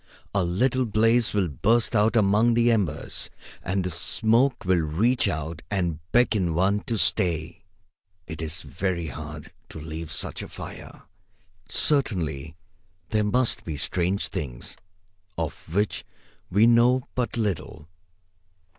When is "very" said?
8.63-9.09